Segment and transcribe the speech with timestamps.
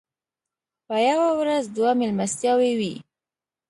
[0.87, 2.95] په یوه ورځ دوه مېلمستیاوې وې.